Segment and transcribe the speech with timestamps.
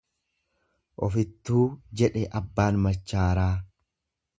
[1.09, 1.61] Ofittuu
[2.03, 3.53] jedhe abbaan machaaraa.